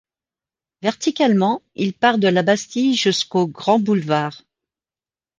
Verticalement, 0.81 1.61
il 1.75 1.93
part 1.93 2.17
de 2.17 2.27
la 2.27 2.41
Bastille 2.41 2.95
jusqu'aux 2.95 3.45
grands 3.45 3.77
boulevards. 3.79 4.41